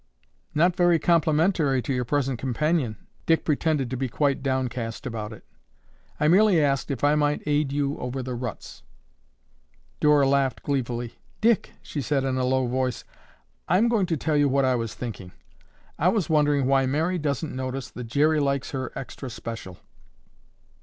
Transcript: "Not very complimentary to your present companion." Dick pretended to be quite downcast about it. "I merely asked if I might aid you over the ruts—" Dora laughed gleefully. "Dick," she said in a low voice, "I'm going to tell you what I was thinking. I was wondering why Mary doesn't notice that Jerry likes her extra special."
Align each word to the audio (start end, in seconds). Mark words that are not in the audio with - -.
"Not 0.55 0.75
very 0.75 0.97
complimentary 0.97 1.79
to 1.83 1.93
your 1.93 2.05
present 2.05 2.39
companion." 2.39 2.97
Dick 3.27 3.45
pretended 3.45 3.91
to 3.91 3.95
be 3.97 4.09
quite 4.09 4.41
downcast 4.41 5.05
about 5.05 5.31
it. 5.31 5.45
"I 6.19 6.27
merely 6.27 6.59
asked 6.59 6.89
if 6.89 7.03
I 7.03 7.13
might 7.13 7.43
aid 7.45 7.71
you 7.71 7.99
over 7.99 8.23
the 8.23 8.33
ruts—" 8.33 8.81
Dora 9.99 10.27
laughed 10.27 10.63
gleefully. 10.63 11.19
"Dick," 11.39 11.73
she 11.83 12.01
said 12.01 12.23
in 12.23 12.35
a 12.37 12.45
low 12.45 12.65
voice, 12.65 13.03
"I'm 13.67 13.87
going 13.89 14.07
to 14.07 14.17
tell 14.17 14.35
you 14.35 14.49
what 14.49 14.65
I 14.65 14.73
was 14.73 14.95
thinking. 14.95 15.33
I 15.99 16.07
was 16.07 16.31
wondering 16.31 16.65
why 16.65 16.87
Mary 16.87 17.19
doesn't 17.19 17.55
notice 17.55 17.91
that 17.91 18.05
Jerry 18.07 18.39
likes 18.39 18.71
her 18.71 18.91
extra 18.97 19.29
special." 19.29 19.77